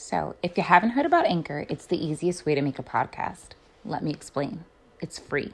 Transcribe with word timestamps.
So, 0.00 0.36
if 0.44 0.56
you 0.56 0.62
haven't 0.62 0.90
heard 0.90 1.06
about 1.06 1.26
Anchor, 1.26 1.66
it's 1.68 1.84
the 1.84 2.02
easiest 2.02 2.46
way 2.46 2.54
to 2.54 2.62
make 2.62 2.78
a 2.78 2.84
podcast. 2.84 3.48
Let 3.84 4.04
me 4.04 4.12
explain. 4.12 4.64
It's 5.00 5.18
free. 5.18 5.52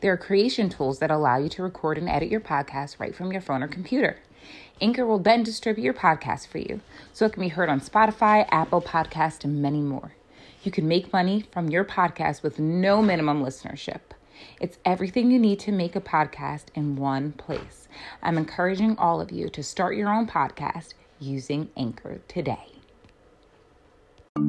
There 0.00 0.12
are 0.12 0.16
creation 0.16 0.68
tools 0.68 1.00
that 1.00 1.10
allow 1.10 1.38
you 1.38 1.48
to 1.48 1.64
record 1.64 1.98
and 1.98 2.08
edit 2.08 2.30
your 2.30 2.40
podcast 2.40 3.00
right 3.00 3.12
from 3.12 3.32
your 3.32 3.40
phone 3.40 3.60
or 3.60 3.66
computer. 3.66 4.18
Anchor 4.80 5.04
will 5.04 5.18
then 5.18 5.42
distribute 5.42 5.82
your 5.82 5.94
podcast 5.94 6.46
for 6.46 6.58
you, 6.58 6.80
so 7.12 7.26
it 7.26 7.32
can 7.32 7.42
be 7.42 7.48
heard 7.48 7.68
on 7.68 7.80
Spotify, 7.80 8.46
Apple 8.52 8.80
Podcast, 8.80 9.42
and 9.42 9.60
many 9.60 9.80
more. 9.80 10.12
You 10.62 10.70
can 10.70 10.86
make 10.86 11.12
money 11.12 11.44
from 11.50 11.68
your 11.68 11.84
podcast 11.84 12.44
with 12.44 12.60
no 12.60 13.02
minimum 13.02 13.42
listenership. 13.42 14.00
It's 14.60 14.78
everything 14.84 15.32
you 15.32 15.40
need 15.40 15.58
to 15.58 15.72
make 15.72 15.96
a 15.96 16.00
podcast 16.00 16.66
in 16.76 16.94
one 16.94 17.32
place. 17.32 17.88
I'm 18.22 18.38
encouraging 18.38 18.96
all 18.96 19.20
of 19.20 19.32
you 19.32 19.48
to 19.48 19.62
start 19.64 19.96
your 19.96 20.08
own 20.08 20.28
podcast 20.28 20.94
using 21.18 21.68
Anchor 21.76 22.20
today. 22.28 22.71
Hello, 24.34 24.44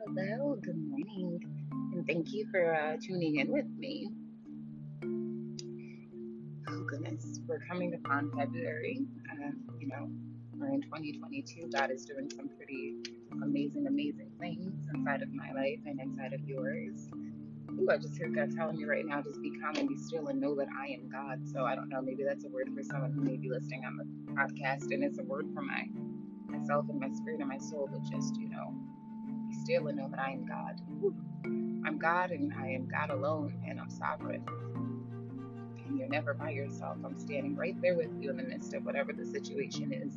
hello, 0.00 0.56
good 0.62 0.78
morning, 0.88 1.44
and 1.92 2.06
thank 2.06 2.32
you 2.32 2.46
for 2.50 2.74
uh, 2.74 2.96
tuning 3.02 3.36
in 3.36 3.52
with 3.52 3.66
me. 3.76 4.08
Oh, 6.68 6.84
goodness, 6.88 7.40
we're 7.46 7.60
coming 7.68 7.92
upon 7.94 8.30
February. 8.30 9.02
Uh, 9.30 9.50
you 9.78 9.88
know, 9.88 10.08
we're 10.56 10.68
in 10.68 10.80
2022. 10.82 11.68
God 11.70 11.90
is 11.90 12.06
doing 12.06 12.30
some 12.30 12.48
pretty 12.56 12.94
amazing, 13.42 13.86
amazing 13.86 14.30
things 14.40 14.88
inside 14.94 15.20
of 15.20 15.30
my 15.34 15.52
life 15.52 15.80
and 15.84 16.00
inside 16.00 16.32
of 16.32 16.48
yours. 16.48 17.08
Ooh, 17.80 17.90
I 17.90 17.96
just 17.96 18.16
hear 18.16 18.28
God 18.28 18.54
telling 18.54 18.76
me 18.76 18.84
right 18.84 19.04
now, 19.04 19.22
just 19.22 19.42
be 19.42 19.50
calm 19.60 19.76
and 19.76 19.88
be 19.88 19.96
still 19.96 20.28
and 20.28 20.40
know 20.40 20.54
that 20.56 20.68
I 20.78 20.88
am 20.92 21.08
God. 21.10 21.48
So 21.52 21.64
I 21.64 21.74
don't 21.74 21.88
know, 21.88 22.00
maybe 22.02 22.24
that's 22.24 22.44
a 22.44 22.48
word 22.48 22.70
for 22.74 22.82
someone 22.82 23.12
who 23.12 23.22
may 23.22 23.36
be 23.36 23.50
listening 23.50 23.84
on 23.84 23.96
the 23.96 24.32
podcast, 24.34 24.92
and 24.92 25.02
it's 25.02 25.18
a 25.18 25.24
word 25.24 25.46
for 25.54 25.62
my 25.62 25.88
myself 26.48 26.86
and 26.88 27.00
my 27.00 27.10
spirit 27.10 27.40
and 27.40 27.48
my 27.48 27.58
soul, 27.58 27.88
but 27.90 28.02
just, 28.02 28.36
you 28.36 28.48
know, 28.48 28.74
be 29.48 29.54
still 29.54 29.88
and 29.88 29.98
know 29.98 30.08
that 30.08 30.20
I 30.20 30.30
am 30.30 30.46
God. 30.46 30.80
Ooh. 31.02 31.14
I'm 31.86 31.98
God 31.98 32.30
and 32.30 32.52
I 32.54 32.68
am 32.68 32.88
God 32.88 33.10
alone 33.10 33.60
and 33.66 33.80
I'm 33.80 33.90
sovereign. 33.90 34.44
And 35.86 35.98
you're 35.98 36.08
never 36.08 36.32
by 36.32 36.50
yourself. 36.50 36.96
I'm 37.04 37.18
standing 37.18 37.56
right 37.56 37.78
there 37.82 37.94
with 37.94 38.10
you 38.20 38.30
in 38.30 38.36
the 38.36 38.42
midst 38.42 38.72
of 38.74 38.84
whatever 38.84 39.12
the 39.12 39.24
situation 39.24 39.92
is 39.92 40.16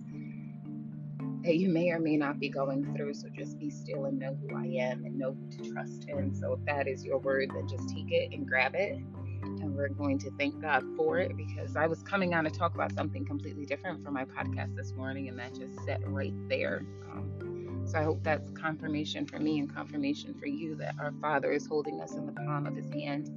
that 1.48 1.56
you 1.56 1.70
may 1.70 1.92
or 1.92 2.00
may 2.00 2.17
not 2.17 2.40
be 2.40 2.50
going 2.50 2.94
through. 2.94 3.14
So 3.14 3.30
just 3.30 3.58
be 3.58 3.70
still 3.70 4.03
and 4.06 4.20
know 4.20 4.38
who 4.42 4.56
I 4.56 4.66
am 4.66 5.06
and 5.06 5.17
know 5.17 5.34
who 5.34 5.64
to 5.64 5.72
trust 5.72 6.06
in. 6.09 6.36
So 6.36 6.54
if 6.54 6.66
that 6.66 6.89
is 6.89 7.06
your 7.06 7.20
word, 7.20 7.52
then 7.56 7.70
just 7.70 7.88
take 7.88 8.12
it 8.12 8.34
and 8.34 8.45
grab 8.45 8.76
it. 8.76 8.98
And 9.44 9.73
we're 9.73 9.88
going 9.88 10.20
to 10.20 10.31
thank 10.38 10.62
God 10.62 10.84
for 10.98 11.20
it 11.20 11.38
because 11.38 11.78
I 11.78 11.88
was 11.88 12.04
coming 12.04 12.34
on 12.34 12.44
to 12.44 12.50
talk 12.50 12.76
about 12.76 12.92
something 12.92 13.26
completely 13.26 13.66
different 13.66 14.04
for 14.04 14.12
my 14.12 14.26
podcast 14.26 14.76
this 14.76 14.92
morning, 14.94 15.30
and 15.30 15.39
that 15.39 15.56
just 15.56 15.73
set 15.86 16.02
right 16.06 16.34
there. 16.50 16.86
Um, 17.14 17.86
so 17.88 17.98
I 17.98 18.04
hope 18.04 18.23
that's 18.23 18.52
confirmation 18.52 19.26
for 19.26 19.39
me 19.39 19.59
and 19.59 19.73
confirmation 19.73 20.34
for 20.38 20.48
you 20.48 20.76
that 20.76 20.95
our 21.00 21.14
Father 21.22 21.54
is 21.54 21.66
holding 21.66 22.02
us 22.02 22.16
in 22.16 22.26
the 22.26 22.34
palm 22.34 22.67
of 22.67 22.76
His 22.76 22.92
hand 22.92 23.30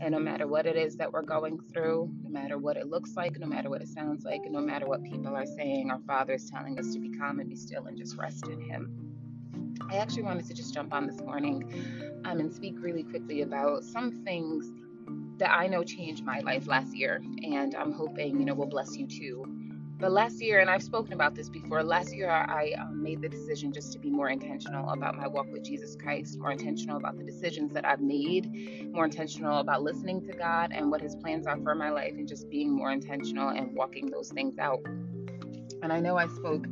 and 0.00 0.12
no 0.12 0.18
matter 0.18 0.46
what 0.46 0.66
it 0.66 0.76
is 0.76 0.96
that 0.96 1.12
we're 1.12 1.22
going 1.22 1.58
through, 1.72 2.10
no 2.22 2.30
matter 2.30 2.58
what 2.58 2.76
it 2.76 2.86
looks 2.86 3.16
like, 3.16 3.38
no 3.38 3.46
matter 3.46 3.70
what 3.70 3.80
it 3.80 3.88
sounds 3.88 4.24
like, 4.24 4.42
no 4.48 4.60
matter 4.60 4.86
what 4.86 5.02
people 5.02 5.34
are 5.34 5.46
saying, 5.46 5.90
our 5.90 6.00
Father 6.06 6.34
is 6.34 6.50
telling 6.50 6.78
us 6.78 6.92
to 6.92 6.98
be 6.98 7.10
calm 7.10 7.40
and 7.40 7.48
be 7.48 7.56
still 7.56 7.86
and 7.86 7.96
just 7.96 8.16
rest 8.16 8.46
in 8.48 8.60
Him. 8.60 9.14
I 9.90 9.96
actually 9.96 10.22
wanted 10.22 10.46
to 10.46 10.54
just 10.54 10.74
jump 10.74 10.92
on 10.92 11.06
this 11.06 11.20
morning 11.20 12.22
um, 12.24 12.40
and 12.40 12.52
speak 12.52 12.76
really 12.78 13.02
quickly 13.04 13.42
about 13.42 13.84
some 13.84 14.24
things 14.24 14.70
that 15.38 15.50
I 15.52 15.66
know 15.66 15.82
changed 15.82 16.24
my 16.24 16.40
life 16.40 16.66
last 16.66 16.96
year, 16.96 17.22
and 17.42 17.74
I'm 17.74 17.92
hoping, 17.92 18.38
you 18.38 18.44
know, 18.44 18.54
will 18.54 18.66
bless 18.66 18.96
you 18.96 19.06
too. 19.06 19.63
But 19.98 20.10
last 20.10 20.42
year, 20.42 20.58
and 20.58 20.68
I've 20.68 20.82
spoken 20.82 21.12
about 21.12 21.34
this 21.34 21.48
before, 21.48 21.82
last 21.82 22.14
year 22.14 22.28
I 22.28 22.72
um, 22.78 23.02
made 23.02 23.22
the 23.22 23.28
decision 23.28 23.72
just 23.72 23.92
to 23.92 23.98
be 23.98 24.10
more 24.10 24.28
intentional 24.28 24.90
about 24.90 25.16
my 25.16 25.28
walk 25.28 25.46
with 25.52 25.64
Jesus 25.64 25.96
Christ, 25.96 26.38
more 26.38 26.50
intentional 26.50 26.96
about 26.96 27.16
the 27.16 27.24
decisions 27.24 27.72
that 27.74 27.86
I've 27.86 28.00
made, 28.00 28.90
more 28.92 29.04
intentional 29.04 29.60
about 29.60 29.82
listening 29.82 30.20
to 30.26 30.32
God 30.32 30.72
and 30.74 30.90
what 30.90 31.00
His 31.00 31.14
plans 31.14 31.46
are 31.46 31.56
for 31.58 31.74
my 31.74 31.90
life, 31.90 32.12
and 32.12 32.26
just 32.26 32.50
being 32.50 32.72
more 32.72 32.90
intentional 32.90 33.50
and 33.50 33.74
walking 33.74 34.10
those 34.10 34.30
things 34.30 34.58
out. 34.58 34.80
And 35.82 35.92
I 35.92 36.00
know 36.00 36.16
I 36.16 36.26
spoke 36.26 36.66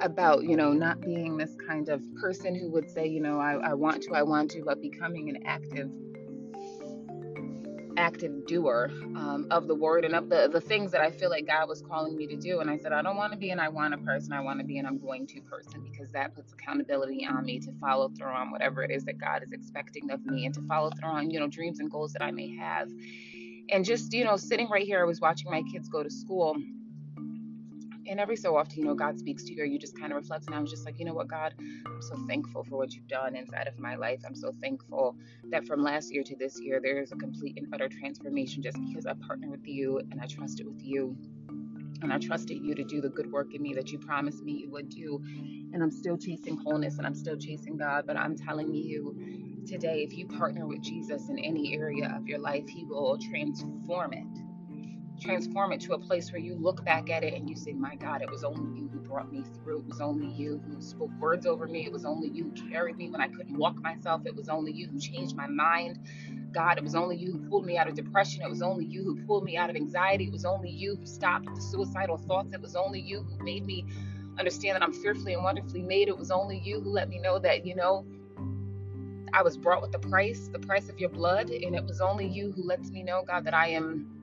about, 0.00 0.44
you 0.44 0.56
know, 0.56 0.72
not 0.72 1.00
being 1.00 1.36
this 1.36 1.56
kind 1.66 1.88
of 1.88 2.02
person 2.16 2.54
who 2.54 2.70
would 2.70 2.88
say, 2.88 3.06
you 3.06 3.20
know, 3.20 3.40
I, 3.40 3.54
I 3.54 3.74
want 3.74 4.02
to, 4.04 4.14
I 4.14 4.22
want 4.22 4.50
to, 4.52 4.62
but 4.62 4.80
becoming 4.80 5.28
an 5.28 5.42
active 5.44 5.90
active 7.96 8.46
doer 8.46 8.90
um, 9.16 9.46
of 9.50 9.68
the 9.68 9.74
word 9.74 10.04
and 10.04 10.14
of 10.14 10.28
the, 10.28 10.48
the 10.52 10.60
things 10.60 10.92
that 10.92 11.00
I 11.00 11.10
feel 11.10 11.30
like 11.30 11.46
God 11.46 11.68
was 11.68 11.82
calling 11.82 12.16
me 12.16 12.26
to 12.26 12.36
do. 12.36 12.60
And 12.60 12.70
I 12.70 12.76
said, 12.76 12.92
I 12.92 13.02
don't 13.02 13.16
want 13.16 13.32
to 13.32 13.38
be 13.38 13.50
an 13.50 13.60
I 13.60 13.68
want 13.68 13.94
a 13.94 13.98
person. 13.98 14.32
I 14.32 14.40
want 14.40 14.60
to 14.60 14.64
be 14.64 14.78
an 14.78 14.86
I'm 14.86 14.98
going 14.98 15.26
to 15.28 15.40
person 15.42 15.82
because 15.90 16.10
that 16.12 16.34
puts 16.34 16.52
accountability 16.52 17.26
on 17.26 17.44
me 17.44 17.60
to 17.60 17.72
follow 17.80 18.08
through 18.08 18.28
on 18.28 18.50
whatever 18.50 18.82
it 18.82 18.90
is 18.90 19.04
that 19.04 19.18
God 19.18 19.42
is 19.42 19.52
expecting 19.52 20.10
of 20.10 20.24
me 20.26 20.46
and 20.46 20.54
to 20.54 20.62
follow 20.62 20.90
through 20.90 21.08
on, 21.08 21.30
you 21.30 21.40
know, 21.40 21.48
dreams 21.48 21.80
and 21.80 21.90
goals 21.90 22.12
that 22.12 22.22
I 22.22 22.30
may 22.30 22.56
have. 22.56 22.88
And 23.70 23.84
just, 23.84 24.12
you 24.12 24.24
know, 24.24 24.36
sitting 24.36 24.68
right 24.68 24.86
here, 24.86 25.00
I 25.00 25.04
was 25.04 25.20
watching 25.20 25.50
my 25.50 25.62
kids 25.72 25.88
go 25.88 26.02
to 26.02 26.10
school 26.10 26.56
and 28.08 28.20
every 28.20 28.36
so 28.36 28.56
often, 28.56 28.78
you 28.78 28.84
know, 28.84 28.94
God 28.94 29.18
speaks 29.18 29.44
to 29.44 29.54
you, 29.54 29.62
or 29.62 29.66
you 29.66 29.78
just 29.78 29.98
kind 29.98 30.12
of 30.12 30.16
reflect. 30.16 30.46
And 30.46 30.54
I 30.54 30.60
was 30.60 30.70
just 30.70 30.84
like, 30.84 30.98
you 30.98 31.04
know 31.04 31.14
what, 31.14 31.28
God, 31.28 31.54
I'm 31.58 32.02
so 32.02 32.16
thankful 32.26 32.64
for 32.64 32.76
what 32.76 32.92
you've 32.92 33.08
done 33.08 33.36
inside 33.36 33.66
of 33.66 33.78
my 33.78 33.96
life. 33.96 34.20
I'm 34.26 34.34
so 34.34 34.52
thankful 34.60 35.16
that 35.50 35.66
from 35.66 35.82
last 35.82 36.12
year 36.12 36.22
to 36.24 36.36
this 36.36 36.60
year, 36.60 36.80
there 36.82 37.00
is 37.00 37.12
a 37.12 37.16
complete 37.16 37.56
and 37.56 37.72
utter 37.72 37.88
transformation 37.88 38.62
just 38.62 38.78
because 38.86 39.06
I 39.06 39.14
partnered 39.14 39.50
with 39.50 39.66
you 39.66 39.98
and 39.98 40.20
I 40.20 40.26
trusted 40.26 40.66
with 40.66 40.82
you. 40.82 41.16
And 42.02 42.12
I 42.12 42.18
trusted 42.18 42.58
you 42.62 42.74
to 42.74 42.84
do 42.84 43.00
the 43.00 43.08
good 43.08 43.32
work 43.32 43.54
in 43.54 43.62
me 43.62 43.72
that 43.74 43.90
you 43.90 43.98
promised 43.98 44.42
me 44.42 44.52
you 44.52 44.70
would 44.70 44.90
do. 44.90 45.22
And 45.72 45.82
I'm 45.82 45.90
still 45.90 46.18
chasing 46.18 46.56
wholeness 46.56 46.98
and 46.98 47.06
I'm 47.06 47.14
still 47.14 47.36
chasing 47.36 47.78
God. 47.78 48.04
But 48.06 48.16
I'm 48.16 48.36
telling 48.36 48.74
you 48.74 49.64
today, 49.66 50.02
if 50.02 50.12
you 50.12 50.26
partner 50.26 50.66
with 50.66 50.82
Jesus 50.82 51.28
in 51.30 51.38
any 51.38 51.74
area 51.74 52.14
of 52.14 52.26
your 52.26 52.38
life, 52.38 52.68
He 52.68 52.84
will 52.84 53.16
transform 53.18 54.12
it 54.12 54.26
transform 55.20 55.72
it 55.72 55.80
to 55.82 55.94
a 55.94 55.98
place 55.98 56.32
where 56.32 56.40
you 56.40 56.54
look 56.54 56.84
back 56.84 57.10
at 57.10 57.24
it 57.24 57.34
and 57.34 57.48
you 57.48 57.56
say, 57.56 57.72
My 57.72 57.94
God, 57.96 58.22
it 58.22 58.30
was 58.30 58.44
only 58.44 58.80
you 58.80 58.88
who 58.92 58.98
brought 59.00 59.32
me 59.32 59.44
through. 59.54 59.80
It 59.80 59.86
was 59.86 60.00
only 60.00 60.26
you 60.26 60.60
who 60.66 60.80
spoke 60.82 61.10
words 61.20 61.46
over 61.46 61.66
me. 61.66 61.84
It 61.84 61.92
was 61.92 62.04
only 62.04 62.28
you 62.28 62.44
who 62.44 62.70
carried 62.70 62.96
me 62.96 63.10
when 63.10 63.20
I 63.20 63.28
couldn't 63.28 63.56
walk 63.56 63.76
myself. 63.82 64.22
It 64.26 64.34
was 64.34 64.48
only 64.48 64.72
you 64.72 64.88
who 64.88 64.98
changed 64.98 65.36
my 65.36 65.46
mind. 65.46 65.98
God, 66.52 66.78
it 66.78 66.84
was 66.84 66.94
only 66.94 67.16
you 67.16 67.32
who 67.32 67.48
pulled 67.48 67.66
me 67.66 67.78
out 67.78 67.88
of 67.88 67.94
depression. 67.94 68.42
It 68.42 68.50
was 68.50 68.62
only 68.62 68.84
you 68.84 69.02
who 69.02 69.24
pulled 69.26 69.44
me 69.44 69.56
out 69.56 69.70
of 69.70 69.76
anxiety. 69.76 70.24
It 70.24 70.32
was 70.32 70.44
only 70.44 70.70
you 70.70 70.96
who 70.96 71.06
stopped 71.06 71.54
the 71.54 71.60
suicidal 71.60 72.16
thoughts. 72.16 72.52
It 72.52 72.60
was 72.60 72.76
only 72.76 73.00
you 73.00 73.22
who 73.22 73.44
made 73.44 73.64
me 73.64 73.86
understand 74.38 74.76
that 74.76 74.82
I'm 74.82 74.92
fearfully 74.92 75.34
and 75.34 75.42
wonderfully 75.42 75.82
made. 75.82 76.08
It 76.08 76.18
was 76.18 76.30
only 76.30 76.58
you 76.58 76.80
who 76.80 76.90
let 76.90 77.08
me 77.08 77.18
know 77.18 77.38
that, 77.40 77.66
you 77.66 77.74
know, 77.74 78.06
I 79.32 79.42
was 79.42 79.56
brought 79.56 79.82
with 79.82 79.92
the 79.92 79.98
price, 79.98 80.48
the 80.52 80.60
price 80.60 80.88
of 80.88 81.00
your 81.00 81.10
blood. 81.10 81.50
And 81.50 81.74
it 81.74 81.84
was 81.84 82.00
only 82.00 82.26
you 82.26 82.52
who 82.52 82.62
lets 82.64 82.90
me 82.90 83.02
know, 83.02 83.24
God, 83.26 83.44
that 83.44 83.54
I 83.54 83.68
am 83.68 84.13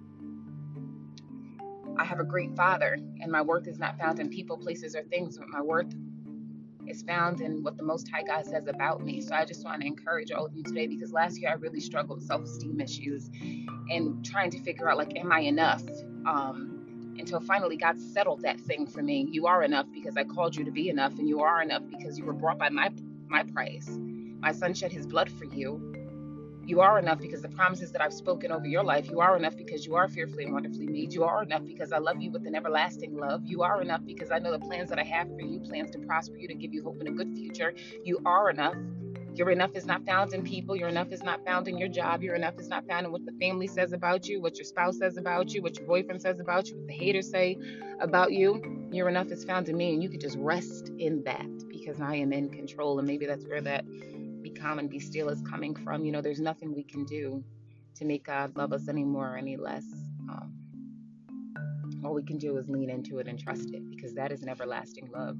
I 2.02 2.04
have 2.04 2.20
a 2.20 2.24
great 2.24 2.56
father, 2.56 2.98
and 3.22 3.32
my 3.32 3.44
worth 3.44 3.68
is 3.68 3.78
not 3.78 4.00
found 4.00 4.20
in 4.20 4.28
people, 4.28 4.58
places, 4.58 4.96
or 4.96 5.04
things, 5.04 5.38
but 5.38 5.48
my 5.50 5.62
worth 5.62 5.94
is 6.88 7.04
found 7.04 7.42
in 7.42 7.62
what 7.62 7.78
the 7.78 7.84
Most 7.84 8.10
High 8.10 8.24
God 8.24 8.44
says 8.44 8.66
about 8.66 9.04
me. 9.04 9.22
So 9.22 9.36
I 9.36 9.46
just 9.46 9.64
want 9.64 9.82
to 9.82 9.88
encourage 9.88 10.32
all 10.32 10.48
of 10.48 10.56
you 10.56 10.64
today 10.64 10.88
because 10.88 11.14
last 11.14 11.40
year 11.40 11.52
I 11.52 11.54
really 11.54 11.80
struggled 11.80 12.18
with 12.18 12.28
self 12.28 12.44
esteem 12.44 12.82
issues 12.82 13.30
and 13.92 14.26
trying 14.26 14.50
to 14.50 14.60
figure 14.64 14.90
out, 14.90 14.98
like, 14.98 15.16
am 15.16 15.32
I 15.32 15.42
enough? 15.42 15.84
Um, 16.26 17.16
until 17.20 17.40
finally 17.40 17.78
God 17.78 18.02
settled 18.02 18.42
that 18.42 18.60
thing 18.60 18.88
for 18.88 19.04
me. 19.04 19.28
You 19.30 19.46
are 19.46 19.62
enough 19.62 19.86
because 19.94 20.18
I 20.18 20.24
called 20.24 20.56
you 20.56 20.66
to 20.66 20.72
be 20.72 20.90
enough, 20.90 21.20
and 21.20 21.30
you 21.30 21.42
are 21.42 21.62
enough 21.62 21.84
because 21.88 22.18
you 22.18 22.26
were 22.26 22.34
brought 22.34 22.58
by 22.58 22.70
my 22.70 22.90
my 23.28 23.44
price. 23.44 23.88
My 24.40 24.54
son 24.54 24.74
shed 24.74 24.92
his 24.92 25.06
blood 25.06 25.32
for 25.32 25.46
you. 25.46 26.01
You 26.66 26.80
are 26.82 27.00
enough 27.00 27.20
because 27.20 27.42
the 27.42 27.50
promises 27.50 27.92
that 27.92 28.02
I've 28.02 28.14
spoken 28.14 28.52
over 28.52 28.68
your 28.68 28.84
life, 28.84 29.10
you 29.10 29.20
are 29.20 29.36
enough 29.36 29.58
because 29.58 29.86
you 29.86 29.96
are 29.96 30.08
fearfully 30.08 30.46
and 30.46 30.54
wonderfully 30.54 30.88
made. 30.88 31.12
You 31.14 31.24
are 31.24 31.44
enough 31.44 31.66
because 31.66 31.92
I 31.92 31.98
love 31.98 32.22
you 32.22 32.32
with 32.32 32.46
an 32.46 32.56
everlasting 32.56 33.18
love. 33.18 33.42
You 33.46 33.64
are 33.64 33.82
enough 33.82 34.02
because 34.06 34.32
I 34.32 34.40
know 34.40 34.52
the 34.52 34.60
plans 34.60 34.90
that 34.90 35.00
I 35.00 35.04
have 35.04 35.28
for 35.28 35.42
you, 35.42 35.60
plans 35.60 35.92
to 35.92 36.00
prosper 36.00 36.38
you, 36.38 36.48
to 36.48 36.54
give 36.54 36.74
you 36.74 36.84
hope 36.84 37.00
and 37.00 37.10
a 37.10 37.12
good 37.12 37.34
future. 37.34 37.74
You 38.04 38.22
are 38.26 38.50
enough. 38.50 38.76
Your 39.34 39.50
enough 39.50 39.76
is 39.76 39.86
not 39.86 40.06
found 40.06 40.34
in 40.34 40.44
people. 40.44 40.76
Your 40.76 40.90
enough 40.90 41.12
is 41.12 41.24
not 41.24 41.44
found 41.46 41.68
in 41.68 41.78
your 41.78 41.88
job. 41.88 42.22
Your 42.22 42.36
enough 42.36 42.60
is 42.60 42.68
not 42.68 42.86
found 42.86 43.06
in 43.06 43.12
what 43.12 43.26
the 43.26 43.32
family 43.34 43.68
says 43.68 43.94
about 43.94 44.28
you, 44.28 44.42
what 44.42 44.58
your 44.58 44.66
spouse 44.66 44.98
says 45.00 45.18
about 45.18 45.54
you, 45.54 45.62
what 45.62 45.78
your 45.78 45.88
boyfriend 45.88 46.22
says 46.22 46.40
about 46.40 46.68
you, 46.68 46.76
what 46.76 46.88
the 46.88 46.94
haters 46.94 47.30
say 47.30 47.58
about 48.00 48.34
you. 48.34 48.88
Your 48.92 49.08
enough 49.08 49.32
is 49.32 49.46
found 49.46 49.70
in 49.70 49.78
me, 49.78 49.94
and 49.94 50.04
you 50.04 50.10
can 50.10 50.20
just 50.20 50.38
rest 50.38 50.92
in 51.00 51.24
that 51.24 51.48
because 51.70 52.02
I 52.02 52.16
am 52.16 52.34
in 52.34 52.50
control. 52.50 53.00
And 53.00 53.08
maybe 53.08 53.26
that's 53.26 53.46
where 53.46 53.62
that 53.62 53.86
calm 54.50 54.80
and 54.80 54.90
be 54.90 55.00
still 55.00 55.30
is 55.30 55.42
coming 55.42 55.76
from. 55.76 56.04
You 56.04 56.12
know, 56.12 56.22
there's 56.22 56.40
nothing 56.40 56.74
we 56.74 56.84
can 56.84 57.06
do 57.06 57.44
to 57.96 58.06
make 58.06 58.26
God 58.26 58.58
love 58.58 58.74
us 58.74 58.88
any 58.88 59.04
more 59.04 59.34
or 59.34 59.38
any 59.38 59.58
less. 59.58 59.86
Um, 60.30 60.54
all 62.04 62.14
we 62.14 62.24
can 62.24 62.38
do 62.38 62.58
is 62.58 62.68
lean 62.70 62.90
into 62.90 63.20
it 63.20 63.28
and 63.28 63.40
trust 63.40 63.70
it 63.74 63.90
because 63.90 64.14
that 64.16 64.32
is 64.32 64.44
an 64.44 64.50
everlasting 64.50 65.10
love. 65.14 65.38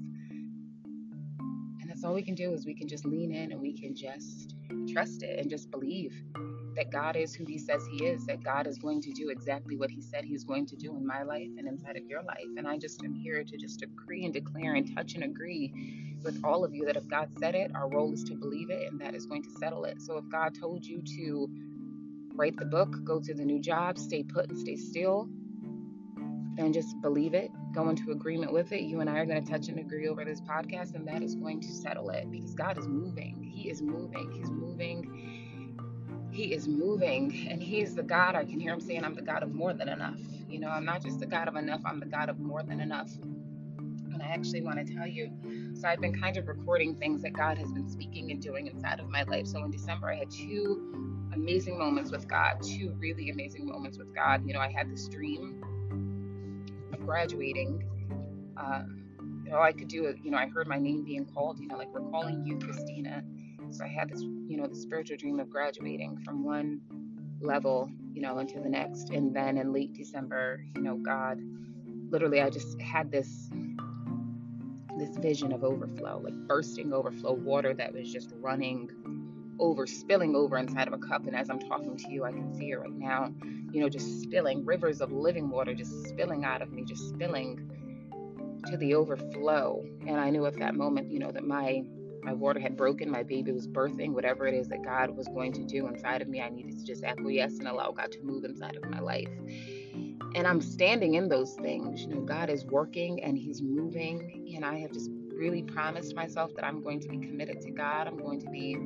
And 1.82 1.90
that's 1.90 2.04
all 2.04 2.14
we 2.14 2.24
can 2.24 2.36
do 2.36 2.54
is 2.54 2.66
we 2.66 2.76
can 2.76 2.88
just 2.88 3.06
lean 3.06 3.34
in 3.34 3.52
and 3.52 3.62
we 3.62 3.74
can 3.74 3.96
just 3.96 4.56
trust 4.92 5.24
it 5.24 5.40
and 5.40 5.50
just 5.50 5.72
believe. 5.72 6.14
that 6.76 6.92
God 6.92 7.16
is 7.16 7.34
who 7.34 7.46
He 7.46 7.58
says 7.58 7.86
He 7.92 8.06
is, 8.06 8.26
that 8.28 8.44
God 8.44 8.68
is 8.68 8.78
going 8.78 9.02
to 9.02 9.12
do 9.12 9.30
exactly 9.30 9.78
what 9.78 9.92
He 9.92 10.02
said 10.02 10.24
He's 10.24 10.44
going 10.44 10.66
to 10.68 10.76
do 10.76 10.96
in 10.96 11.06
my 11.06 11.24
life 11.24 11.50
and 11.58 11.68
inside 11.68 11.98
of 11.98 12.06
your 12.06 12.24
life. 12.24 12.48
And 12.58 12.68
I 12.68 12.78
just 12.78 13.04
am 13.04 13.14
here 13.14 13.44
to 13.44 13.58
just 13.58 13.80
decree 13.80 14.26
and 14.26 14.34
declare 14.34 14.76
and 14.76 14.96
touch 14.96 15.16
and 15.16 15.24
agree 15.24 15.74
with 16.24 16.40
all 16.44 16.64
of 16.64 16.74
you 16.74 16.86
that 16.86 16.98
if 16.98 17.08
God 17.08 17.30
said 17.40 17.56
it, 17.56 17.72
our 17.76 17.90
role 17.90 18.14
is 18.14 18.24
to 18.26 18.36
believe 18.36 18.70
it, 18.70 18.92
and 18.92 19.00
that 19.02 19.16
is 19.16 19.26
going 19.26 19.44
to 19.44 19.52
settle 19.52 19.86
it. 19.86 20.02
So 20.02 20.18
if 20.18 20.28
God 20.30 20.56
told 20.60 20.86
you 20.86 21.02
to 21.18 21.50
write 22.36 22.58
the 22.58 22.66
book, 22.66 23.04
go 23.04 23.20
to 23.20 23.34
the 23.34 23.46
new 23.46 23.60
job, 23.60 23.98
stay 23.98 24.24
put 24.24 24.50
and 24.50 24.58
stay 24.58 24.76
still, 24.76 25.30
and 26.58 26.74
just 26.74 27.00
believe 27.02 27.34
it, 27.34 27.52
go 27.74 27.90
into 27.90 28.12
agreement 28.12 28.54
with 28.54 28.72
it. 28.72 28.82
You 28.82 29.00
and 29.00 29.10
I 29.10 29.20
are 29.20 29.26
going 29.26 29.44
to 29.44 29.50
touch 29.52 29.68
and 29.70 29.80
agree 29.80 30.08
over 30.08 30.26
this 30.26 30.42
podcast, 30.42 30.96
and 30.96 31.08
that 31.08 31.24
is 31.24 31.36
going 31.36 31.62
to 31.62 31.68
settle 31.68 32.10
it 32.10 32.30
because 32.32 32.54
God 32.54 32.78
is 32.78 32.88
moving. 32.88 33.44
He 33.44 33.70
is 33.70 33.82
moving. 33.82 34.32
He's 34.32 34.50
moving. 34.50 35.28
He 36.32 36.54
is 36.54 36.68
moving. 36.68 37.48
And 37.50 37.62
He's 37.62 37.96
the 37.96 38.04
God, 38.04 38.36
I 38.36 38.46
can 38.46 38.60
hear 38.60 38.74
Him 38.74 38.82
saying, 38.82 39.04
I'm 39.04 39.16
the 39.16 39.22
God 39.22 39.44
of 39.44 39.54
more 39.54 39.74
than 39.74 39.90
enough. 39.90 40.20
You 40.48 40.60
know, 40.60 40.70
I'm 40.70 40.86
not 40.86 41.02
just 41.02 41.20
the 41.20 41.26
God 41.26 41.48
of 41.48 41.56
enough, 41.56 41.82
I'm 41.86 42.00
the 42.00 42.06
God 42.06 42.30
of 42.30 42.40
more 42.40 42.64
than 42.64 42.80
enough. 42.80 43.10
And 44.14 44.22
I 44.22 44.28
actually 44.28 44.62
want 44.62 44.86
to 44.86 44.94
tell 44.94 45.08
you 45.08 45.32
so 45.74 45.88
I've 45.88 46.02
been 46.02 46.20
kind 46.20 46.38
of 46.38 46.48
recording 46.48 46.96
things 46.96 47.22
that 47.24 47.34
God 47.34 47.58
has 47.58 47.72
been 47.72 47.90
speaking 47.90 48.32
and 48.32 48.42
doing 48.42 48.68
inside 48.68 49.00
of 49.00 49.10
my 49.10 49.24
life. 49.24 49.48
So 49.48 49.64
in 49.64 49.72
December, 49.72 50.12
I 50.12 50.16
had 50.16 50.30
two 50.30 51.30
amazing 51.34 51.78
moments 51.78 52.12
with 52.12 52.28
God, 52.28 52.62
two 52.62 52.94
really 53.00 53.30
amazing 53.30 53.66
moments 53.66 53.98
with 53.98 54.14
God. 54.14 54.46
You 54.46 54.54
know, 54.54 54.60
I 54.60 54.72
had 54.72 54.92
this 54.92 55.08
dream 55.08 55.64
of 56.94 57.06
graduating, 57.06 57.88
um, 58.58 59.02
know, 59.52 59.62
I 59.62 59.72
could 59.72 59.88
do 59.88 60.06
it. 60.06 60.18
You 60.24 60.32
know, 60.32 60.38
I 60.38 60.48
heard 60.48 60.68
my 60.68 60.80
name 60.80 61.04
being 61.04 61.26
called. 61.26 61.60
You 61.60 61.68
know, 61.68 61.78
like 61.78 61.94
we're 61.94 62.10
calling 62.10 62.46
you, 62.46 62.58
Christina. 62.58 63.24
So 63.70 63.84
I 63.84 63.88
had 63.88 64.10
this, 64.10 64.22
you 64.22 64.58
know, 64.58 64.68
the 64.68 64.76
spiritual 64.76 65.18
dream 65.18 65.40
of 65.40 65.50
graduating 65.50 66.20
from 66.26 66.44
one 66.44 66.82
level, 67.42 67.90
you 68.14 68.22
know, 68.22 68.40
into 68.40 68.60
the 68.60 68.70
next. 68.70 69.10
And 69.10 69.36
then 69.36 69.58
in 69.58 69.72
late 69.72 69.94
December, 69.94 70.66
you 70.76 70.82
know, 70.82 70.96
God, 70.96 71.40
literally, 72.10 72.42
I 72.42 72.50
just 72.50 72.80
had 72.82 73.12
this 73.12 73.50
this 75.02 75.18
vision 75.18 75.52
of 75.52 75.64
overflow, 75.64 76.22
like 76.24 76.36
bursting 76.48 76.94
overflow, 76.94 77.34
water 77.34 77.74
that 77.74 77.92
was 77.92 78.12
just 78.12 78.34
running 78.40 78.90
over, 79.60 79.88
spilling 79.88 80.36
over 80.36 80.58
inside 80.58 80.88
of 80.88 80.94
a 80.94 80.98
cup. 81.00 81.26
And 81.26 81.36
as 81.36 81.50
I'm 81.50 81.60
talking 81.60 81.98
to 81.98 82.12
you, 82.12 82.24
I 82.24 82.32
can 82.32 82.54
see 82.56 82.70
it 82.70 82.80
right 82.80 82.94
now, 82.94 83.34
you 83.72 83.82
know, 83.82 83.90
just 83.90 84.22
spilling 84.22 84.64
rivers 84.64 85.02
of 85.02 85.12
living 85.12 85.50
water, 85.50 85.74
just 85.74 86.08
spilling 86.08 86.46
out 86.46 86.62
of 86.62 86.72
me, 86.72 86.84
just 86.84 87.10
spilling 87.10 87.68
to 88.68 88.78
the 88.78 88.94
overflow. 88.94 89.84
And 90.06 90.20
I 90.20 90.30
knew 90.30 90.46
at 90.46 90.60
that 90.60 90.76
moment, 90.76 91.12
you 91.12 91.20
know, 91.20 91.32
that 91.32 91.46
my 91.46 91.84
my 92.24 92.34
water 92.34 92.60
had 92.60 92.78
broken, 92.78 93.10
my 93.10 93.24
baby 93.24 93.52
was 93.52 93.68
birthing, 93.68 94.12
whatever 94.12 94.46
it 94.46 94.54
is 94.54 94.68
that 94.68 94.84
God 94.84 95.18
was 95.18 95.28
going 95.28 95.54
to 95.54 95.64
do 95.64 95.88
inside 95.88 96.22
of 96.22 96.28
me, 96.28 96.40
I 96.40 96.50
needed 96.50 96.78
to 96.78 96.86
just 96.86 97.04
acquiesce 97.04 97.58
and 97.58 97.68
allow 97.68 97.92
God 97.92 98.12
to 98.12 98.22
move 98.22 98.44
inside 98.44 98.76
of 98.76 98.88
my 98.88 99.00
life. 99.00 99.30
And 100.34 100.48
I'm 100.48 100.62
standing 100.62 101.16
in 101.16 101.28
those 101.28 101.56
things. 101.56 102.02
You 102.04 102.08
know, 102.08 102.22
God 102.22 102.50
is 102.50 102.66
working 102.66 103.24
and 103.24 103.38
He's 103.38 103.62
moving. 103.62 104.54
And 104.56 104.66
I 104.66 104.80
have 104.80 104.92
just 104.92 105.10
really 105.36 105.64
promised 105.64 106.16
myself 106.16 106.52
that 106.56 106.66
I'm 106.66 106.82
going 106.82 107.00
to 107.02 107.10
be 107.10 107.18
committed 107.18 107.62
to 107.62 107.72
God. 107.72 108.08
I'm 108.08 108.18
going 108.18 108.40
to 108.42 108.50
be 108.50 108.78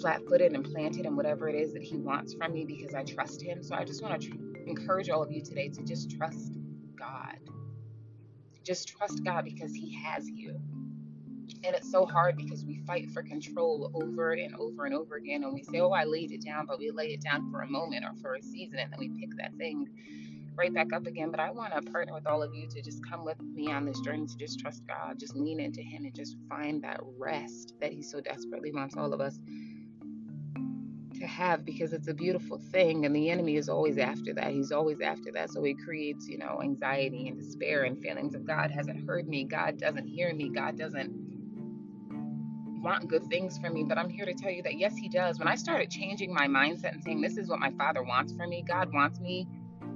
flat 0.00 0.20
footed 0.28 0.52
and 0.52 0.64
planted 0.64 1.06
in 1.06 1.14
whatever 1.14 1.48
it 1.48 1.54
is 1.54 1.72
that 1.74 1.82
He 1.82 1.96
wants 1.96 2.34
from 2.34 2.52
me 2.52 2.64
because 2.64 2.94
I 2.94 3.04
trust 3.04 3.42
Him. 3.42 3.62
So 3.62 3.74
I 3.76 3.84
just 3.84 4.02
want 4.02 4.20
to 4.20 4.28
tr- 4.28 4.36
encourage 4.66 5.10
all 5.10 5.22
of 5.22 5.30
you 5.30 5.42
today 5.42 5.68
to 5.68 5.82
just 5.84 6.10
trust 6.10 6.58
God. 6.98 7.38
Just 8.64 8.88
trust 8.88 9.22
God 9.22 9.44
because 9.44 9.72
He 9.74 9.94
has 10.02 10.28
you. 10.28 10.60
And 11.62 11.74
it's 11.74 11.90
so 11.90 12.04
hard 12.04 12.36
because 12.36 12.64
we 12.64 12.78
fight 12.86 13.10
for 13.10 13.22
control 13.22 13.90
over 13.94 14.32
and 14.32 14.54
over 14.56 14.86
and 14.86 14.94
over 14.94 15.16
again. 15.16 15.44
And 15.44 15.54
we 15.54 15.62
say, 15.62 15.80
oh, 15.80 15.90
I 15.90 16.04
laid 16.04 16.32
it 16.32 16.44
down, 16.44 16.66
but 16.66 16.78
we 16.78 16.90
lay 16.90 17.08
it 17.08 17.22
down 17.22 17.50
for 17.50 17.62
a 17.62 17.68
moment 17.68 18.04
or 18.04 18.14
for 18.20 18.34
a 18.34 18.42
season, 18.42 18.80
and 18.80 18.92
then 18.92 18.98
we 18.98 19.08
pick 19.20 19.36
that 19.36 19.54
thing 19.56 19.86
right 20.56 20.74
back 20.74 20.92
up 20.92 21.06
again. 21.06 21.30
But 21.30 21.40
I 21.40 21.50
want 21.50 21.74
to 21.74 21.82
partner 21.92 22.14
with 22.14 22.26
all 22.26 22.42
of 22.42 22.54
you 22.54 22.68
to 22.68 22.82
just 22.82 23.00
come 23.08 23.24
with 23.24 23.40
me 23.40 23.72
on 23.72 23.84
this 23.86 24.00
journey 24.00 24.26
to 24.26 24.36
just 24.36 24.60
trust 24.60 24.82
God, 24.86 25.18
just 25.18 25.36
lean 25.36 25.60
into 25.60 25.82
Him, 25.82 26.04
and 26.04 26.14
just 26.14 26.36
find 26.48 26.82
that 26.84 27.00
rest 27.18 27.74
that 27.80 27.92
He 27.92 28.02
so 28.02 28.20
desperately 28.20 28.72
wants 28.72 28.96
all 28.96 29.12
of 29.14 29.20
us 29.20 29.38
to 31.18 31.26
have 31.26 31.64
because 31.64 31.92
it's 31.92 32.08
a 32.08 32.14
beautiful 32.14 32.58
thing 32.72 33.06
and 33.06 33.14
the 33.14 33.30
enemy 33.30 33.56
is 33.56 33.68
always 33.68 33.98
after 33.98 34.34
that. 34.34 34.52
He's 34.52 34.72
always 34.72 35.00
after 35.00 35.32
that. 35.34 35.50
So 35.50 35.62
he 35.62 35.74
creates 35.74 36.28
you 36.28 36.38
know 36.38 36.60
anxiety 36.62 37.28
and 37.28 37.38
despair 37.38 37.84
and 37.84 38.00
feelings 38.02 38.34
of 38.34 38.46
god 38.46 38.70
hasn't 38.70 39.06
heard 39.06 39.28
me. 39.28 39.44
God 39.44 39.78
doesn't 39.78 40.06
hear 40.06 40.32
me. 40.34 40.50
God 40.50 40.78
doesn't 40.78 41.30
want 42.66 43.08
good 43.08 43.24
things 43.24 43.58
for 43.58 43.70
me. 43.70 43.84
But 43.84 43.98
i'm 43.98 44.10
here 44.10 44.26
to 44.26 44.34
tell 44.34 44.50
you 44.50 44.62
that 44.64 44.78
yes 44.78 44.96
he 44.96 45.08
does. 45.08 45.38
When 45.38 45.48
i 45.48 45.54
started 45.54 45.90
changing 45.90 46.32
my 46.34 46.46
mindset 46.46 46.92
and 46.92 47.02
saying 47.02 47.20
this 47.20 47.36
is 47.38 47.48
what 47.48 47.60
my 47.60 47.72
father 47.72 48.02
wants 48.02 48.34
for 48.34 48.46
me. 48.46 48.64
God 48.66 48.92
wants 48.92 49.20
me 49.20 49.48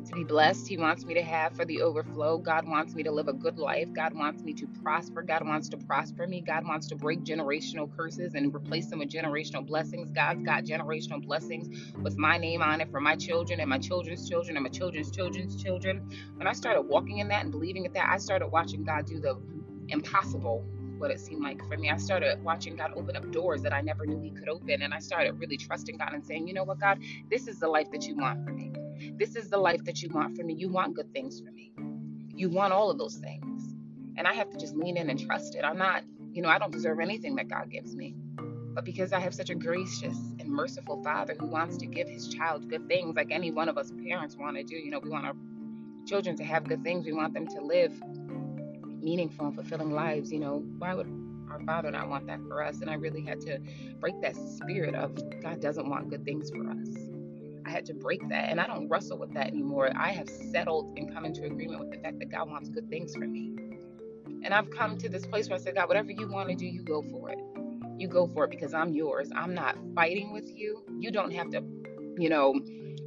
to 0.09 0.15
be 0.17 0.25
blessed. 0.25 0.69
He 0.69 0.79
wants 0.79 1.05
me 1.05 1.15
to 1.15 1.23
have 1.23 1.55
for 1.57 1.65
the 1.65 1.83
overflow. 1.83 2.39
God 2.39 2.67
wants 2.69 2.95
me 2.95 3.03
to 3.05 3.13
live 3.13 3.29
a 3.29 3.35
good 3.35 3.59
life. 3.59 3.89
God 3.95 4.15
wants 4.15 4.43
me 4.45 4.55
to 4.55 4.69
prosper. 4.83 5.23
God 5.23 5.47
wants 5.47 5.69
to 5.71 5.79
prosper 5.79 6.27
me. 6.27 6.43
God 6.43 6.67
wants 6.67 6.89
to 6.89 6.97
break 6.97 7.25
generational 7.25 7.91
curses 7.97 8.35
and 8.35 8.55
replace 8.55 8.89
them 8.89 9.01
with 9.01 9.11
generational 9.11 9.67
blessings. 9.67 10.13
God's 10.13 10.43
got 10.45 10.65
generational 10.65 11.25
blessings 11.25 11.95
with 12.03 12.19
my 12.19 12.39
name 12.39 12.63
on 12.63 12.81
it 12.81 12.91
for 12.91 13.01
my 13.01 13.17
children 13.17 13.61
and 13.61 13.71
my 13.71 13.79
children's 13.79 14.29
children 14.29 14.57
and 14.57 14.65
my 14.65 14.71
children's 14.71 15.11
children's 15.11 15.63
children. 15.63 16.11
When 16.37 16.47
I 16.49 16.55
started 16.55 16.83
walking 16.83 17.19
in 17.19 17.29
that 17.29 17.45
and 17.45 17.53
believing 17.53 17.85
in 17.87 17.93
that, 17.95 18.09
I 18.11 18.19
started 18.19 18.49
watching 18.49 18.85
God 18.85 19.07
do 19.07 19.21
the 19.21 19.37
impossible 19.89 20.65
what 20.99 21.11
it 21.11 21.21
seemed 21.21 21.43
like 21.43 21.61
for 21.69 21.77
me. 21.79 21.91
I 21.91 21.99
started 21.99 22.43
watching 22.45 22.77
God 22.77 22.93
open 22.97 23.17
up 23.17 23.31
doors 23.33 23.63
that 23.63 23.73
I 23.75 23.83
never 23.83 24.07
knew 24.07 24.21
He 24.21 24.31
could 24.31 24.49
open. 24.49 24.83
And 24.83 24.95
I 24.95 25.01
started 25.01 25.41
really 25.41 25.59
trusting 25.59 25.99
God 25.99 26.15
and 26.15 26.25
saying, 26.25 26.49
you 26.49 26.55
know 26.55 26.65
what, 26.65 26.81
God, 26.81 27.01
this 27.31 27.49
is 27.49 27.61
the 27.61 27.69
life 27.69 27.91
that 27.93 28.07
you 28.07 28.17
want 28.17 28.45
for 28.45 28.53
me. 28.53 28.73
This 29.17 29.37
is 29.37 29.49
the 29.49 29.59
life 29.59 29.85
that 29.85 30.03
you 30.03 30.09
want 30.11 30.37
for 30.37 30.45
me. 30.45 30.55
You 30.55 30.69
want 30.69 30.95
good 30.95 31.13
things 31.13 31.41
for 31.41 31.51
me. 31.51 31.73
You 32.35 32.49
want 32.51 32.73
all 32.73 32.91
of 32.91 32.99
those 32.99 33.17
things. 33.17 33.75
And 34.17 34.27
I 34.27 34.35
have 34.35 34.51
to 34.51 34.59
just 34.59 34.77
lean 34.77 34.97
in 34.97 35.11
and 35.11 35.19
trust 35.19 35.55
it. 35.55 35.65
I'm 35.65 35.79
not, 35.79 36.03
you 36.33 36.43
know, 36.43 36.49
I 36.49 36.59
don't 36.59 36.73
deserve 36.73 37.01
anything 37.01 37.37
that 37.37 37.49
God 37.49 37.71
gives 37.71 37.95
me. 37.95 38.15
But 38.75 38.85
because 38.85 39.13
I 39.13 39.21
have 39.21 39.35
such 39.35 39.51
a 39.51 39.55
gracious 39.55 40.17
and 40.39 40.49
merciful 40.49 41.03
father 41.03 41.35
who 41.39 41.47
wants 41.47 41.79
to 41.79 41.87
give 41.87 42.09
his 42.09 42.29
child 42.29 42.69
good 42.69 42.87
things, 42.89 43.17
like 43.17 43.31
any 43.31 43.51
one 43.51 43.69
of 43.69 43.77
us 43.77 43.93
parents 44.07 44.37
want 44.37 44.57
to 44.57 44.63
do, 44.63 44.77
you 44.77 44.91
know, 44.91 45.01
we 45.01 45.11
want 45.11 45.27
our 45.27 45.35
children 46.07 46.37
to 46.37 46.45
have 46.45 46.65
good 46.65 46.85
things. 46.85 47.05
We 47.05 47.13
want 47.13 47.35
them 47.35 47.47
to 47.49 47.61
live 47.61 47.93
meaningful 48.87 49.47
and 49.47 49.55
fulfilling 49.55 49.91
lives. 49.91 50.33
You 50.33 50.41
know, 50.41 50.65
why 50.79 50.95
would 50.95 51.09
our 51.51 51.61
father 51.65 51.91
not 51.91 52.09
want 52.09 52.27
that 52.27 52.41
for 52.47 52.63
us? 52.63 52.81
And 52.81 52.91
I 52.91 52.95
really 52.95 53.23
had 53.23 53.41
to 53.43 53.59
break 54.01 54.21
that 54.23 54.37
spirit 54.37 54.95
of 54.95 55.17
God 55.43 55.61
doesn't 55.61 55.89
want 55.89 56.11
good 56.11 56.25
things 56.25 56.51
for 56.51 56.69
us. 56.71 57.08
I 57.69 57.71
had 57.71 57.85
to 57.87 57.95
break 57.95 58.27
that. 58.31 58.49
And 58.49 58.59
I 58.59 58.67
don't 58.67 58.89
wrestle 58.89 59.19
with 59.19 59.35
that 59.35 59.49
anymore. 59.49 59.91
I 59.95 60.11
have 60.13 60.27
settled 60.27 60.97
and 60.97 61.13
come 61.13 61.27
into 61.27 61.45
agreement 61.45 61.81
with 61.81 61.91
the 61.91 61.99
fact 61.99 62.19
that 62.19 62.31
God 62.31 62.49
wants 62.49 62.71
good 62.71 62.89
things 62.89 63.15
for 63.15 63.27
me. 63.27 63.55
And 64.43 64.55
I've 64.55 64.71
come 64.71 64.97
to 64.97 65.09
this 65.11 65.27
place 65.27 65.51
where 65.51 65.59
I 65.59 65.61
said, 65.61 65.75
God, 65.75 65.87
whatever 65.87 66.11
you 66.11 66.27
want 66.29 66.49
to 66.49 66.55
do, 66.55 66.65
you 66.65 66.83
go 66.83 67.03
for 67.03 67.29
it. 67.29 67.39
You 67.99 68.09
go 68.09 68.27
for 68.27 68.45
it 68.45 68.51
because 68.51 68.73
I'm 68.73 68.95
yours. 68.95 69.29
I'm 69.37 69.53
not 69.53 69.77
fighting 69.95 70.33
with 70.33 70.49
you. 70.57 70.83
You 70.99 71.11
don't 71.11 71.31
have 71.33 71.51
to, 71.51 71.63
you 72.17 72.31
know, 72.31 72.59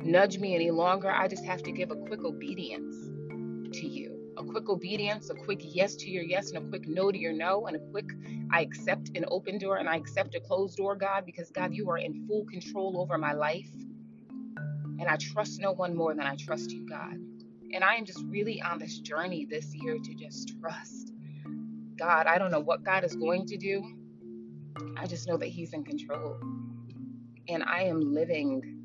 nudge 0.03 0.37
me 0.37 0.53
any 0.53 0.69
longer. 0.69 1.09
I 1.09 1.27
just 1.27 1.43
have 1.45 1.63
to 1.63 1.71
give 1.71 1.89
a 1.89 1.95
quick 1.95 2.23
obedience 2.23 2.95
to 3.79 3.87
you. 3.87 4.35
A 4.37 4.43
quick 4.43 4.69
obedience, 4.69 5.31
a 5.31 5.33
quick 5.33 5.61
yes 5.63 5.95
to 5.95 6.09
your 6.11 6.23
yes, 6.23 6.51
and 6.51 6.63
a 6.63 6.69
quick 6.69 6.87
no 6.87 7.11
to 7.11 7.17
your 7.17 7.33
no, 7.33 7.65
and 7.65 7.75
a 7.75 7.79
quick 7.91 8.11
I 8.51 8.61
accept 8.61 9.09
an 9.15 9.25
open 9.27 9.57
door 9.57 9.77
and 9.77 9.89
I 9.89 9.95
accept 9.95 10.35
a 10.35 10.39
closed 10.39 10.77
door, 10.77 10.95
God, 10.95 11.25
because 11.25 11.49
God, 11.49 11.73
you 11.73 11.89
are 11.89 11.97
in 11.97 12.27
full 12.27 12.45
control 12.45 13.01
over 13.01 13.17
my 13.17 13.33
life. 13.33 13.69
And 15.01 15.09
I 15.09 15.17
trust 15.17 15.59
no 15.59 15.71
one 15.71 15.95
more 15.95 16.13
than 16.13 16.27
I 16.27 16.35
trust 16.35 16.71
you, 16.71 16.87
God. 16.87 17.15
And 17.73 17.83
I 17.83 17.95
am 17.95 18.05
just 18.05 18.23
really 18.27 18.61
on 18.61 18.77
this 18.77 18.99
journey 18.99 19.47
this 19.49 19.73
year 19.73 19.97
to 19.97 20.13
just 20.13 20.53
trust 20.61 21.11
God. 21.97 22.27
I 22.27 22.37
don't 22.37 22.51
know 22.51 22.59
what 22.59 22.83
God 22.83 23.03
is 23.03 23.15
going 23.15 23.47
to 23.47 23.57
do. 23.57 23.83
I 24.97 25.07
just 25.07 25.27
know 25.27 25.37
that 25.37 25.47
He's 25.47 25.73
in 25.73 25.83
control. 25.83 26.37
And 27.47 27.63
I 27.63 27.83
am 27.83 28.13
living 28.13 28.81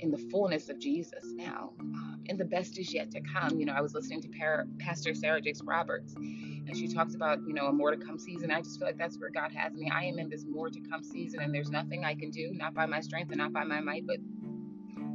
in 0.00 0.10
the 0.10 0.18
fullness 0.30 0.68
of 0.68 0.78
Jesus 0.78 1.24
now. 1.32 1.72
Um, 1.80 2.22
and 2.28 2.38
the 2.38 2.44
best 2.44 2.78
is 2.78 2.92
yet 2.92 3.10
to 3.12 3.20
come. 3.20 3.58
You 3.58 3.66
know, 3.66 3.72
I 3.72 3.80
was 3.80 3.94
listening 3.94 4.20
to 4.22 4.28
Par- 4.28 4.66
Pastor 4.78 5.14
Sarah 5.14 5.40
Jakes 5.40 5.62
Roberts, 5.62 6.14
and 6.14 6.76
she 6.76 6.86
talks 6.86 7.14
about, 7.14 7.38
you 7.46 7.54
know, 7.54 7.66
a 7.66 7.72
more 7.72 7.90
to 7.90 7.96
come 7.96 8.18
season. 8.18 8.50
I 8.50 8.60
just 8.60 8.78
feel 8.78 8.88
like 8.88 8.98
that's 8.98 9.18
where 9.18 9.30
God 9.30 9.52
has 9.52 9.72
me. 9.72 9.90
I 9.90 10.04
am 10.04 10.18
in 10.18 10.28
this 10.28 10.44
more 10.44 10.70
to 10.70 10.80
come 10.90 11.02
season, 11.02 11.40
and 11.40 11.54
there's 11.54 11.70
nothing 11.70 12.04
I 12.04 12.14
can 12.14 12.30
do, 12.30 12.50
not 12.52 12.74
by 12.74 12.86
my 12.86 13.00
strength 13.00 13.30
and 13.30 13.38
not 13.38 13.52
by 13.52 13.64
my 13.64 13.80
might, 13.80 14.06
but 14.06 14.18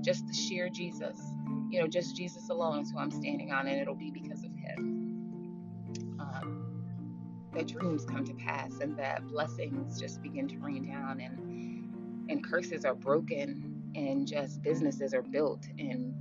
just 0.05 0.27
the 0.27 0.33
sheer 0.33 0.69
Jesus. 0.69 1.19
You 1.69 1.81
know, 1.81 1.87
just 1.87 2.15
Jesus 2.15 2.49
alone 2.49 2.79
is 2.79 2.91
who 2.91 2.99
I'm 2.99 3.11
standing 3.11 3.51
on, 3.51 3.67
and 3.67 3.81
it'll 3.81 3.95
be 3.95 4.11
because 4.11 4.43
of 4.43 4.51
Him. 4.55 6.19
Um, 6.19 6.65
that 7.53 7.67
dreams 7.67 8.05
come 8.05 8.23
to 8.23 8.33
pass, 8.35 8.79
and 8.79 8.95
that 8.97 9.27
blessings 9.27 9.99
just 9.99 10.21
begin 10.21 10.47
to 10.49 10.59
rain 10.59 10.87
down, 10.87 11.19
and 11.19 12.29
and 12.29 12.43
curses 12.43 12.85
are 12.85 12.95
broken, 12.95 13.91
and 13.95 14.27
just 14.27 14.61
businesses 14.61 15.13
are 15.13 15.23
built, 15.23 15.65
and 15.79 16.13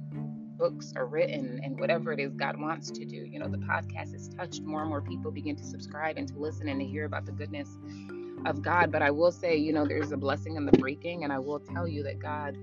books 0.56 0.92
are 0.96 1.06
written, 1.06 1.60
and 1.62 1.78
whatever 1.78 2.12
it 2.12 2.20
is 2.20 2.34
God 2.34 2.58
wants 2.58 2.90
to 2.90 3.04
do. 3.04 3.16
You 3.16 3.38
know, 3.38 3.48
the 3.48 3.58
podcast 3.58 4.14
is 4.14 4.28
touched. 4.28 4.62
More 4.62 4.80
and 4.80 4.88
more 4.88 5.02
people 5.02 5.30
begin 5.30 5.56
to 5.56 5.64
subscribe 5.64 6.16
and 6.16 6.26
to 6.28 6.38
listen 6.38 6.68
and 6.68 6.80
to 6.80 6.86
hear 6.86 7.04
about 7.04 7.26
the 7.26 7.32
goodness 7.32 7.68
of 8.46 8.62
God. 8.62 8.90
But 8.90 9.02
I 9.02 9.10
will 9.10 9.32
say, 9.32 9.56
you 9.56 9.72
know, 9.72 9.86
there's 9.86 10.12
a 10.12 10.16
blessing 10.16 10.56
in 10.56 10.64
the 10.64 10.72
breaking, 10.78 11.24
and 11.24 11.32
I 11.32 11.38
will 11.38 11.60
tell 11.60 11.86
you 11.86 12.02
that 12.04 12.18
God 12.18 12.56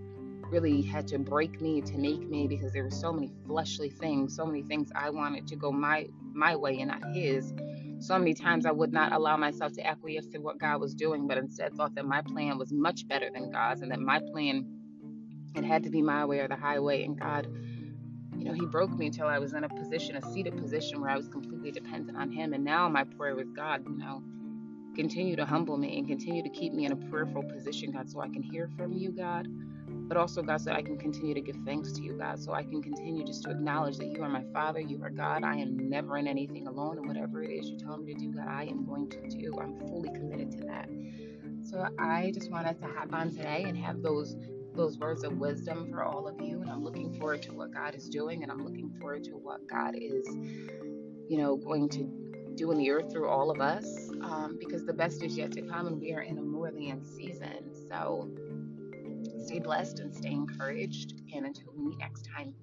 really 0.52 0.82
had 0.82 1.08
to 1.08 1.18
break 1.18 1.62
me 1.62 1.82
to 1.82 1.98
make 1.98 2.30
me 2.30 2.48
because 2.48 2.74
there 2.74 2.84
were 2.84 2.92
so 2.92 3.14
many 3.14 3.32
fleshly 3.48 3.90
things, 3.90 4.36
so 4.36 4.46
many 4.46 4.62
things 4.62 4.92
I 4.94 5.10
wanted 5.10 5.48
to 5.48 5.56
go 5.56 5.72
my 5.72 6.08
my 6.34 6.56
way 6.56 6.80
and 6.80 6.90
not 6.90 7.16
his. 7.16 7.54
So 8.00 8.18
many 8.18 8.34
times 8.34 8.66
I 8.66 8.72
would 8.72 8.92
not 8.92 9.14
allow 9.14 9.38
myself 9.38 9.74
to 9.74 9.88
acquiesce 9.88 10.28
to 10.28 10.40
what 10.40 10.60
God 10.60 10.82
was 10.82 10.94
doing, 10.94 11.28
but 11.28 11.38
instead 11.38 11.74
thought 11.76 11.96
that 11.96 12.06
my 12.06 12.22
plan 12.22 12.58
was 12.58 12.72
much 12.72 13.08
better 13.08 13.30
than 13.34 13.52
God's 13.52 13.82
and 13.82 13.92
that 13.92 14.00
my 14.00 14.20
plan 14.20 14.68
it 15.56 15.64
had 15.64 15.84
to 15.84 15.90
be 15.90 16.02
my 16.02 16.26
way 16.26 16.40
or 16.40 16.48
the 16.48 16.56
highway. 16.56 17.04
And 17.04 17.20
God, 17.20 17.48
you 18.38 18.46
know, 18.46 18.54
He 18.54 18.66
broke 18.66 18.92
me 18.92 19.08
until 19.08 19.28
I 19.28 19.40
was 19.40 19.54
in 19.54 19.64
a 19.64 19.70
position, 19.70 20.16
a 20.16 20.22
seated 20.34 20.58
position 20.58 21.02
where 21.02 21.10
I 21.10 21.18
was 21.18 21.28
completely 21.28 21.72
dependent 21.72 22.18
on 22.18 22.32
Him. 22.32 22.54
And 22.54 22.64
now 22.64 22.90
my 22.90 23.04
prayer 23.04 23.36
with 23.36 23.56
God, 23.56 23.84
you 23.88 23.98
know, 23.98 24.24
continue 24.96 25.36
to 25.38 25.46
humble 25.46 25.78
me 25.78 25.98
and 25.98 26.08
continue 26.08 26.44
to 26.44 26.50
keep 26.50 26.74
me 26.74 26.86
in 26.86 26.92
a 26.92 26.96
prayerful 26.96 27.44
position, 27.44 27.92
God, 27.92 28.10
so 28.10 28.22
I 28.22 28.30
can 28.30 28.44
hear 28.44 28.70
from 28.78 28.94
you, 28.94 29.12
God 29.12 29.48
but 30.12 30.18
also, 30.18 30.42
God, 30.42 30.60
so 30.60 30.74
I 30.74 30.82
can 30.82 30.98
continue 30.98 31.34
to 31.34 31.40
give 31.40 31.56
thanks 31.64 31.94
to 31.94 32.02
you, 32.02 32.18
God, 32.18 32.38
so 32.38 32.52
I 32.52 32.64
can 32.64 32.84
continue 32.84 33.24
just 33.24 33.44
to 33.44 33.52
acknowledge 33.52 33.96
that 33.96 34.08
you 34.08 34.22
are 34.22 34.28
my 34.28 34.44
Father, 34.52 34.82
you 34.82 35.02
are 35.02 35.10
God. 35.10 35.46
I 35.46 35.56
am 35.56 35.90
never 35.90 36.18
in 36.18 36.28
anything 36.28 36.68
alone, 36.68 36.98
and 36.98 37.08
whatever 37.08 37.42
it 37.42 37.50
is 37.50 37.70
you 37.70 37.78
tell 37.78 37.96
me 37.96 38.14
to 38.14 38.20
do, 38.20 38.34
God, 38.34 38.50
I 38.50 38.64
am 38.64 38.86
going 38.86 39.10
to 39.10 39.22
do. 39.30 39.54
I'm 39.58 39.80
fully 39.88 40.10
committed 40.10 40.52
to 40.52 40.66
that. 40.66 40.90
So 41.64 41.88
I 41.98 42.32
just 42.34 42.52
wanted 42.52 42.78
to 42.82 42.88
hop 42.88 43.14
on 43.14 43.32
today 43.32 43.64
and 43.66 43.78
have 43.78 44.02
those 44.02 44.36
those 44.76 44.98
words 44.98 45.24
of 45.24 45.38
wisdom 45.38 45.90
for 45.90 46.04
all 46.04 46.28
of 46.28 46.42
you, 46.42 46.60
and 46.60 46.70
I'm 46.70 46.84
looking 46.84 47.14
forward 47.14 47.42
to 47.44 47.54
what 47.54 47.74
God 47.74 47.96
is 47.96 48.10
doing, 48.10 48.44
and 48.44 48.52
I'm 48.52 48.66
looking 48.66 48.90
forward 49.00 49.24
to 49.24 49.32
what 49.38 49.66
God 49.66 49.96
is, 49.96 50.28
you 51.30 51.38
know, 51.38 51.56
going 51.56 51.88
to 51.88 52.54
do 52.56 52.70
in 52.72 52.78
the 52.78 52.92
earth 52.92 53.14
through 53.14 53.30
all 53.30 53.50
of 53.50 53.62
us, 53.62 54.10
um, 54.24 54.58
because 54.60 54.86
the 54.86 54.92
best 54.92 55.24
is 55.24 55.38
yet 55.38 55.54
to 55.54 55.62
come, 55.62 55.88
and 55.88 56.02
we 56.02 56.12
are 56.12 56.22
in 56.22 56.38
a 56.38 56.42
more 56.42 56.70
than 56.70 57.02
season. 57.02 57.72
So 57.90 58.30
Stay 59.42 59.60
blessed 59.60 60.00
and 60.00 60.16
stay 60.16 60.32
encouraged. 60.32 61.14
And 61.34 61.46
until 61.46 61.74
we 61.76 61.86
meet 61.86 62.00
next 62.00 62.28
time. 62.36 62.54